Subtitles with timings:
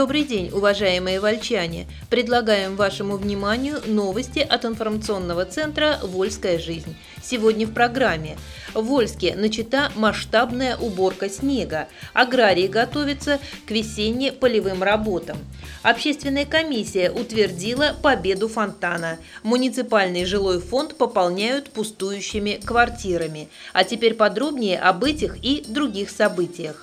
[0.00, 1.86] Добрый день, уважаемые вольчане!
[2.08, 6.96] Предлагаем вашему вниманию новости от информационного центра «Вольская жизнь».
[7.22, 8.38] Сегодня в программе.
[8.72, 11.86] В Вольске начата масштабная уборка снега.
[12.14, 15.36] Аграрии готовятся к весенне-полевым работам.
[15.82, 19.18] Общественная комиссия утвердила победу фонтана.
[19.42, 23.50] Муниципальный жилой фонд пополняют пустующими квартирами.
[23.74, 26.82] А теперь подробнее об этих и других событиях.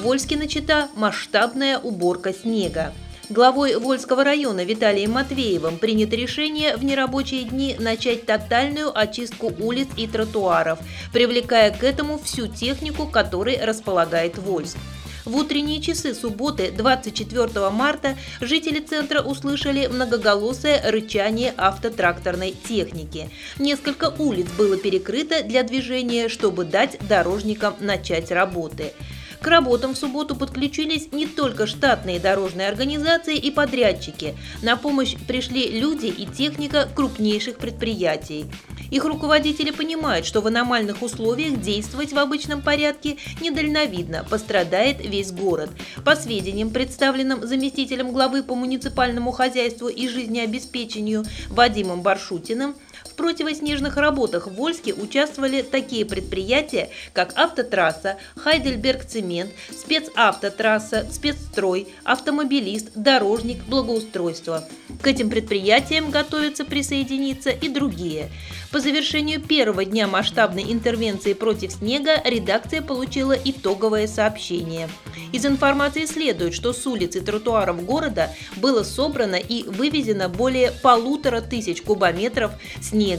[0.00, 2.94] В Вольске начата масштабная уборка снега.
[3.28, 10.06] Главой Вольского района Виталием Матвеевым принято решение в нерабочие дни начать тотальную очистку улиц и
[10.06, 10.78] тротуаров,
[11.12, 14.78] привлекая к этому всю технику, которой располагает Вольск.
[15.26, 23.28] В утренние часы субботы 24 марта жители центра услышали многоголосое рычание автотракторной техники.
[23.58, 28.94] Несколько улиц было перекрыто для движения, чтобы дать дорожникам начать работы.
[29.40, 34.36] К работам в субботу подключились не только штатные дорожные организации и подрядчики.
[34.62, 38.44] На помощь пришли люди и техника крупнейших предприятий.
[38.90, 45.70] Их руководители понимают, что в аномальных условиях действовать в обычном порядке недальновидно, пострадает весь город.
[46.04, 52.74] По сведениям, представленным заместителем главы по муниципальному хозяйству и жизнеобеспечению Вадимом Баршутиным,
[53.20, 64.66] противоснежных работах в Вольске участвовали такие предприятия, как «Автотрасса», «Хайдельберг-Цемент», «Спецавтотрасса», «Спецстрой», «Автомобилист», «Дорожник», «Благоустройство».
[65.02, 68.30] К этим предприятиям готовятся присоединиться и другие.
[68.72, 74.88] По завершению первого дня масштабной интервенции против снега редакция получила итоговое сообщение.
[75.32, 81.40] Из информации следует, что с улиц и тротуаров города было собрано и вывезено более полутора
[81.40, 83.09] тысяч кубометров снега.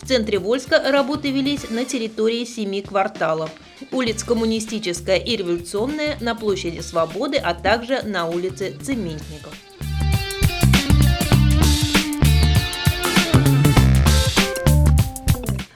[0.00, 3.50] В центре Вольска работы велись на территории семи кварталов.
[3.92, 9.54] Улиц Коммунистическая и Революционная на площади Свободы, а также на улице Цементников.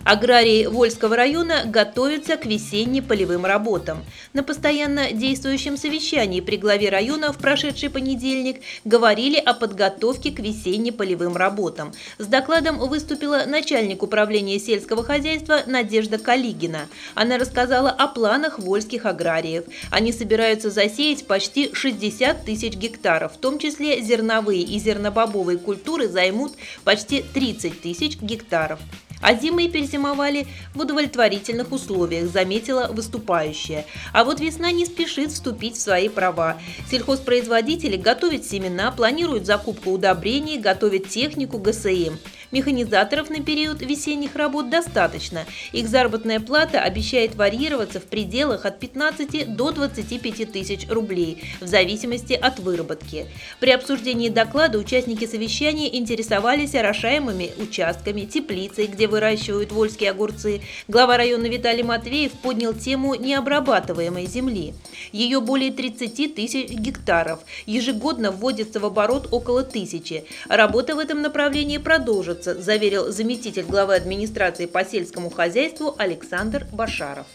[0.05, 4.05] Аграрии Вольского района готовятся к весенне-полевым работам.
[4.33, 11.37] На постоянно действующем совещании при главе района в прошедший понедельник говорили о подготовке к весенне-полевым
[11.37, 11.93] работам.
[12.19, 16.89] С докладом выступила начальник управления сельского хозяйства Надежда Калигина.
[17.15, 19.65] Она рассказала о планах вольских аграриев.
[19.91, 26.55] Они собираются засеять почти 60 тысяч гектаров, в том числе зерновые и зернобобовые культуры займут
[26.83, 28.81] почти 30 тысяч гектаров.
[29.23, 33.87] А зимы перезимовали в удовлетворительных условиях, заметила выступающая.
[34.13, 36.59] А вот весна не спешит вступить в свои права.
[36.91, 42.17] Сельхозпроизводители готовят семена, планируют закупку удобрений, готовят технику ГСМ.
[42.53, 45.47] Механизаторов на период весенних работ достаточно.
[45.73, 52.35] Их заработная плата обещает варьироваться в пределах от 15 до 25 тысяч рублей, в зависимости
[52.35, 53.27] от выработки.
[53.59, 60.61] При обсуждении доклада участники совещания интересовались орошаемыми участками, теплицей, где выращивают вольские огурцы.
[60.89, 64.75] Глава района Виталий Матвеев поднял тему необрабатываемой земли.
[65.13, 67.41] Ее более 30 тысяч гектаров.
[67.65, 70.25] Ежегодно вводится в оборот около тысячи.
[70.49, 77.27] Работа в этом направлении продолжится продолжится, заверил заместитель главы администрации по сельскому хозяйству Александр Башаров.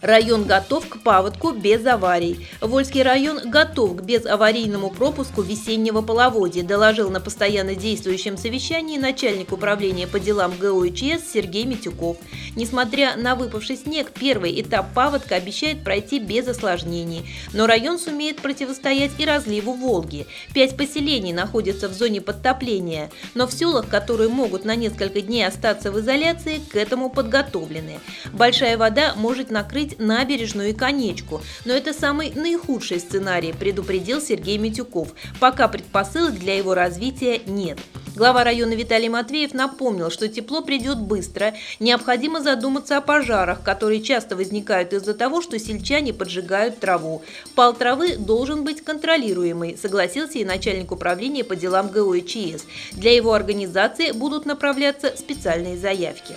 [0.00, 2.46] Район готов к паводку без аварий.
[2.60, 10.06] Вольский район готов к безаварийному пропуску весеннего половодья, доложил на постоянно действующем совещании начальник управления
[10.06, 12.16] по делам ГОИЧС Сергей Митюков.
[12.54, 17.28] Несмотря на выпавший снег, первый этап паводка обещает пройти без осложнений.
[17.52, 20.26] Но район сумеет противостоять и разливу Волги.
[20.54, 25.90] Пять поселений находятся в зоне подтопления, но в селах, которые могут на несколько дней остаться
[25.90, 27.98] в изоляции, к этому подготовлены.
[28.32, 31.40] Большая вода может накрыть набережную и конечку.
[31.64, 35.14] Но это самый наихудший сценарий, предупредил Сергей Митюков.
[35.40, 37.78] Пока предпосылок для его развития нет.
[38.18, 44.34] Глава района Виталий Матвеев напомнил, что тепло придет быстро, необходимо задуматься о пожарах, которые часто
[44.34, 47.22] возникают из-за того, что сельчане поджигают траву.
[47.54, 52.64] Пал травы должен быть контролируемый, согласился и начальник управления по делам ГО и ЧС.
[52.90, 56.34] Для его организации будут направляться специальные заявки.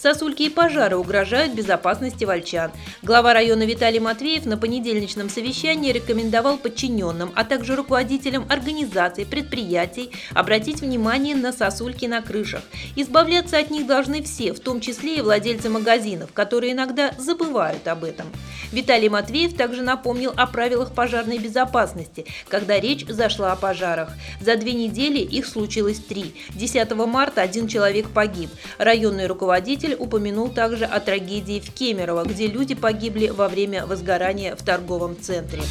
[0.00, 2.70] Сосульки и пожары угрожают безопасности вольчан.
[3.02, 10.80] Глава района Виталий Матвеев на понедельничном совещании рекомендовал подчиненным, а также руководителям организаций, предприятий обратить
[10.80, 12.62] внимание на сосульки на крышах.
[12.96, 18.04] Избавляться от них должны все, в том числе и владельцы магазинов, которые иногда забывают об
[18.04, 18.26] этом.
[18.72, 24.10] Виталий Матвеев также напомнил о правилах пожарной безопасности, когда речь зашла о пожарах.
[24.40, 26.34] За две недели их случилось три.
[26.54, 28.48] 10 марта один человек погиб.
[28.78, 34.62] Районный руководитель упомянул также о трагедии в Кемерово, где люди погибли во время возгорания в
[34.62, 35.62] торговом центре.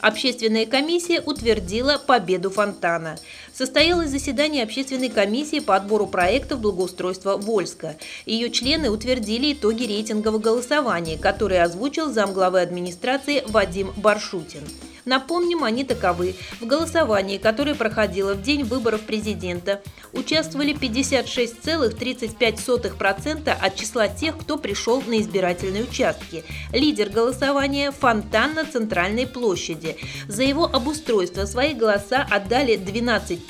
[0.00, 3.18] Общественная комиссия утвердила победу фонтана.
[3.52, 7.96] Состоялось заседание общественной комиссии по отбору проектов благоустройства Вольска.
[8.24, 14.62] Ее члены утвердили итоги рейтингового голосования, который озвучил замглавы администрации Вадим Баршутин.
[15.08, 16.34] Напомним, они таковы.
[16.60, 19.80] В голосовании, которое проходило в день выборов президента,
[20.12, 26.44] участвовали 56,35% от числа тех, кто пришел на избирательные участки.
[26.74, 29.96] Лидер голосования– Фонтан на Центральной площади.
[30.28, 33.40] За его обустройство свои голоса отдали 12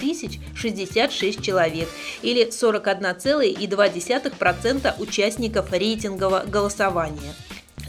[0.54, 1.88] 066 человек,
[2.22, 7.34] или 41,2% участников рейтингового голосования.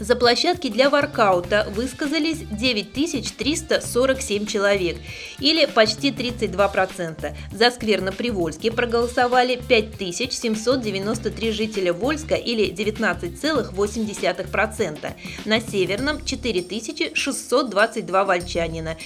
[0.00, 4.96] За площадки для воркаута высказались 9347 человек,
[5.38, 7.36] или почти 32%.
[7.52, 15.12] За сквер на Привольске проголосовали 5793 жителя Вольска, или 19,8%.
[15.44, 18.96] На Северном– 4622 вольчанина.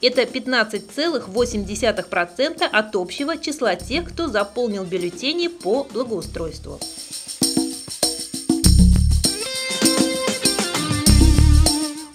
[0.00, 6.78] Это 15,8% от общего числа тех, кто заполнил бюллетени по благоустройству.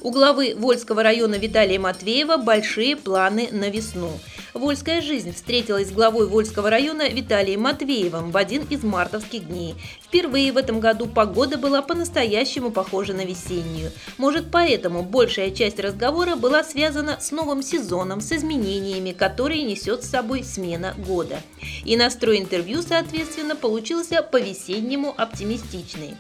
[0.10, 4.10] У главы Вольского района Виталия Матвеева большие планы на весну.
[4.56, 9.76] Вольская жизнь встретилась с главой Вольского района Виталием Матвеевым в один из мартовских дней.
[10.02, 13.92] Впервые в этом году погода была по-настоящему похожа на весеннюю.
[14.18, 20.10] Может, поэтому большая часть разговора была связана с новым сезоном, с изменениями, которые несет с
[20.10, 21.40] собой смена года.
[21.86, 26.16] И настрой интервью, соответственно, получился по-весеннему оптимистичный.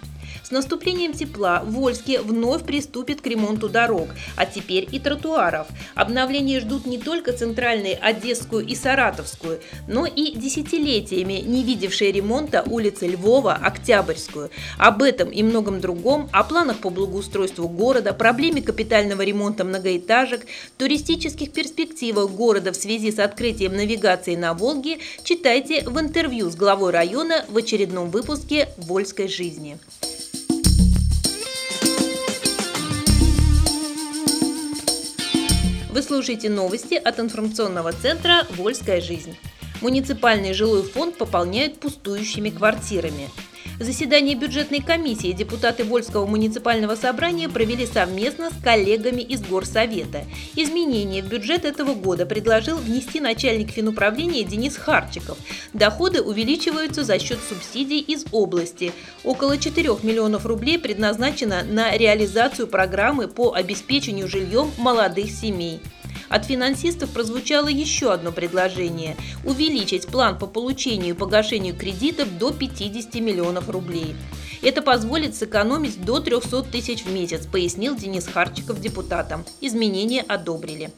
[0.50, 5.68] С наступлением тепла Вольске вновь приступит к ремонту дорог, а теперь и тротуаров.
[5.94, 13.06] Обновления ждут не только центральные Одесскую и Саратовскую, но и десятилетиями не видевшие ремонта улицы
[13.06, 14.50] Львова, Октябрьскую.
[14.80, 20.48] Об этом и многом другом, о планах по благоустройству города, проблеме капитального ремонта многоэтажек,
[20.80, 26.90] туристических перспективах города в связи с открытием навигации на Волге читайте в интервью с главой
[26.90, 29.78] района в очередном выпуске «Вольской жизни».
[35.90, 39.36] Вы слушаете новости от информационного центра «Вольская жизнь».
[39.82, 43.28] Муниципальный жилой фонд пополняют пустующими квартирами.
[43.80, 50.26] Заседание бюджетной комиссии депутаты Вольского муниципального собрания провели совместно с коллегами из Горсовета.
[50.58, 55.38] Изменения в бюджет этого года предложил внести начальник финуправления Денис Харчиков.
[55.72, 58.92] Доходы увеличиваются за счет субсидий из области.
[59.24, 65.80] Около 4 миллионов рублей предназначено на реализацию программы по обеспечению жильем молодых семей.
[66.30, 73.16] От финансистов прозвучало еще одно предложение– увеличить план по получению и погашению кредитов до 50
[73.16, 74.16] миллионов рублей.
[74.62, 79.46] Это позволит сэкономить до 300 тысяч в месяц, пояснил Денис Харчиков депутатам.
[79.62, 80.92] Изменения одобрили.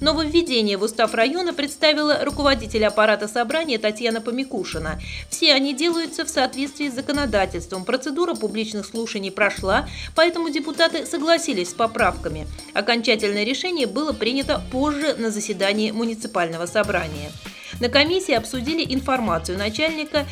[0.00, 5.00] Нововведение в устав района представила руководитель аппарата собрания Татьяна Помикушина.
[5.30, 7.84] Все они делаются в соответствии с законодательством.
[7.84, 12.46] Процедура публичных слушаний прошла, поэтому депутаты согласились с поправками.
[12.74, 17.32] Окончательное решение было принято позже на заседании муниципального собрания.
[17.80, 20.26] На комиссии обсудили информацию начальника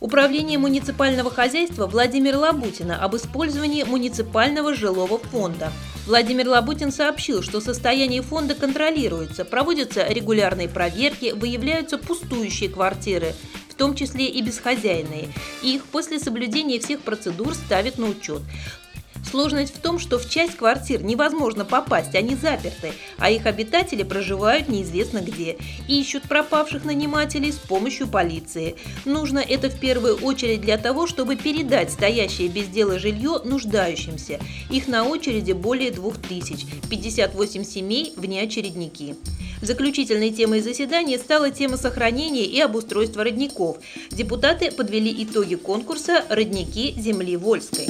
[0.00, 5.72] Управление муниципального хозяйства Владимира Лабутина об использовании муниципального жилого фонда.
[6.08, 13.34] Владимир Лабутин сообщил, что состояние фонда контролируется, проводятся регулярные проверки, выявляются пустующие квартиры,
[13.68, 15.28] в том числе и безхозяйные.
[15.62, 18.40] Их после соблюдения всех процедур ставят на учет.
[19.24, 24.68] Сложность в том, что в часть квартир невозможно попасть, они заперты, а их обитатели проживают
[24.68, 28.76] неизвестно где и ищут пропавших нанимателей с помощью полиции.
[29.04, 34.40] Нужно это в первую очередь для того, чтобы передать стоящее без дела жилье нуждающимся.
[34.70, 39.16] Их на очереди более 2000, 58 семей вне очередники.
[39.60, 43.78] Заключительной темой заседания стала тема сохранения и обустройства родников.
[44.10, 47.88] Депутаты подвели итоги конкурса «Родники земли Вольской».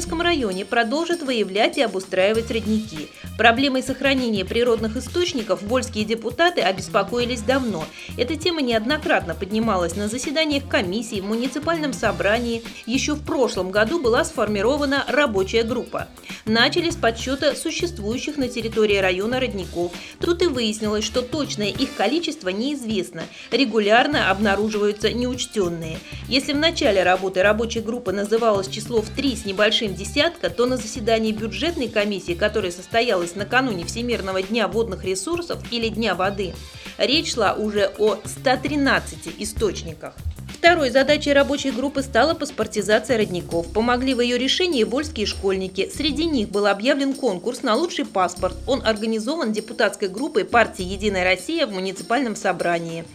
[0.00, 3.10] Вольском районе продолжат выявлять и обустраивать родники.
[3.40, 7.86] Проблемой сохранения природных источников вольские депутаты обеспокоились давно.
[8.18, 12.62] Эта тема неоднократно поднималась на заседаниях комиссии, в муниципальном собрании.
[12.84, 16.08] Еще в прошлом году была сформирована рабочая группа.
[16.44, 19.92] Начали с подсчета существующих на территории района родников.
[20.20, 23.22] Тут и выяснилось, что точное их количество неизвестно.
[23.50, 25.98] Регулярно обнаруживаются неучтенные.
[26.28, 30.76] Если в начале работы рабочей группы называлось число в три с небольшим десятка, то на
[30.76, 36.54] заседании бюджетной комиссии, которая состоялась накануне Всемирного дня водных ресурсов или Дня воды,
[36.98, 40.14] речь шла уже о 113 источниках.
[40.60, 43.72] Второй задачей рабочей группы стала паспортизация родников.
[43.72, 45.90] Помогли в ее решении вольские школьники.
[45.90, 48.54] Среди них был объявлен конкурс на лучший паспорт.
[48.66, 53.06] Он организован депутатской группой партии «Единая Россия» в муниципальном собрании.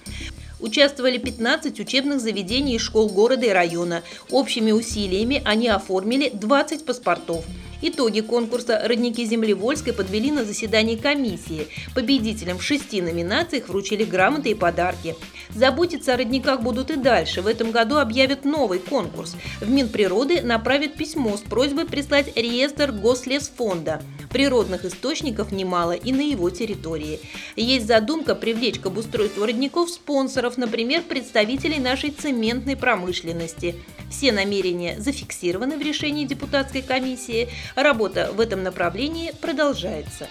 [0.60, 4.01] Участвовали 15 учебных заведений и школ города и района.
[4.31, 7.45] Общими усилиями они оформили 20 паспортов.
[7.82, 11.67] Итоги конкурса «Родники земли Вольской» подвели на заседании комиссии.
[11.94, 15.15] Победителям в шести номинациях вручили грамоты и подарки.
[15.50, 17.41] Заботиться о родниках будут и дальше.
[17.41, 19.36] В этом году объявят новый конкурс.
[19.60, 24.01] В Минприроды направят письмо с просьбой прислать реестр Гослесфонда.
[24.29, 27.20] Природных источников немало и на его территории.
[27.55, 33.75] Есть задумка привлечь к обустройству родников спонсоров, например, представителей нашей цементной промышленности.
[34.10, 37.50] Все намерения зафиксированы в решении депутатской комиссии.
[37.75, 40.27] Работа в этом направлении продолжается.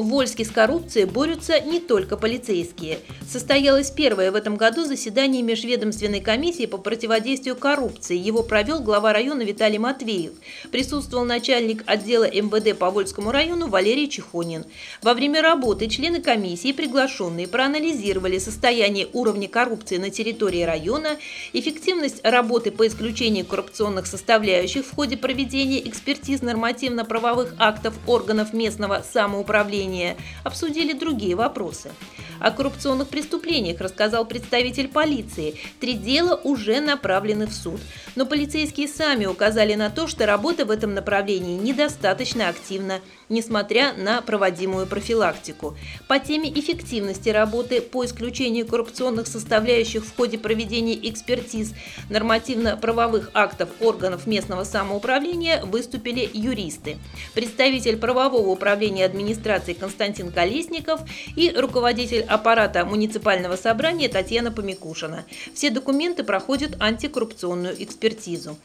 [0.00, 3.00] В Вольске с коррупцией борются не только полицейские.
[3.28, 8.16] Состоялось первое в этом году заседание Межведомственной комиссии по противодействию коррупции.
[8.16, 10.32] Его провел глава района Виталий Матвеев.
[10.72, 14.64] Присутствовал начальник отдела МВД по Вольскому району Валерий Чехонин.
[15.02, 21.18] Во время работы члены комиссии, приглашенные, проанализировали состояние уровня коррупции на территории района,
[21.52, 29.89] эффективность работы по исключению коррупционных составляющих в ходе проведения экспертиз нормативно-правовых актов органов местного самоуправления
[29.90, 31.90] управления обсудили другие вопросы.
[32.38, 35.56] О коррупционных преступлениях рассказал представитель полиции.
[35.80, 37.80] Три дела уже направлены в суд.
[38.16, 43.00] Но полицейские сами указали на то, что работа в этом направлении недостаточно активна,
[43.30, 45.76] несмотря на проводимую профилактику.
[46.08, 51.72] По теме эффективности работы по исключению коррупционных составляющих в ходе проведения экспертиз
[52.10, 56.98] нормативно-правовых актов органов местного самоуправления выступили юристы.
[57.32, 61.00] Представитель правового управления администрации Константин Колесников
[61.36, 65.24] и руководитель аппарата муниципального собрания Татьяна Помикушина.
[65.54, 68.58] Все документы проходят антикоррупционную экспертизу.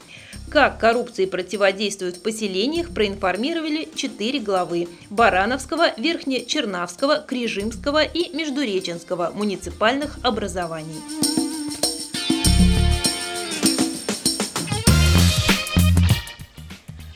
[0.50, 4.55] Как коррупции противодействуют в поселениях, проинформировали четыре главы–
[5.10, 11.02] Барановского, Верхнечернавского, Крижимского и Междуреченского муниципальных образований.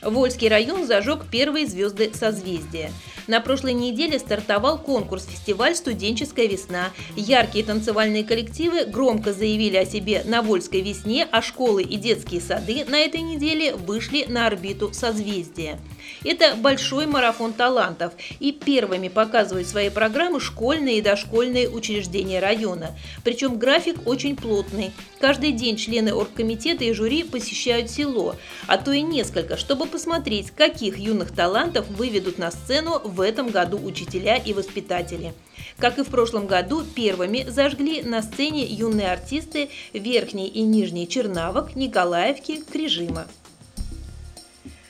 [0.02, 2.92] Вольский район зажег первые звезды созвездия.
[3.30, 6.90] На прошлой неделе стартовал конкурс-фестиваль «Студенческая весна».
[7.14, 12.84] Яркие танцевальные коллективы громко заявили о себе на Вольской весне, а школы и детские сады
[12.86, 15.78] на этой неделе вышли на орбиту созвездия.
[16.24, 22.98] Это большой марафон талантов, и первыми показывают свои программы школьные и дошкольные учреждения района.
[23.22, 24.90] Причем график очень плотный.
[25.20, 28.34] Каждый день члены оргкомитета и жюри посещают село,
[28.66, 33.78] а то и несколько, чтобы посмотреть, каких юных талантов выведут на сцену в этом году
[33.82, 35.34] учителя и воспитатели.
[35.78, 41.76] Как и в прошлом году, первыми зажгли на сцене юные артисты Верхней и Нижней Чернавок,
[41.76, 43.26] Николаевки, Крижима.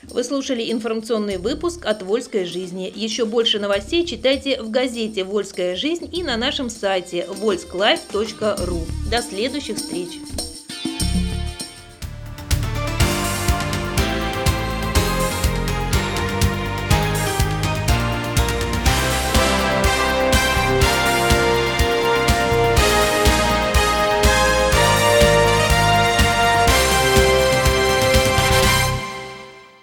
[0.03, 2.91] Вы слушали информационный выпуск от «Вольской жизни».
[2.93, 8.81] Еще больше новостей читайте в газете «Вольская жизнь» и на нашем сайте volsklife.ru.
[9.09, 10.19] До следующих встреч!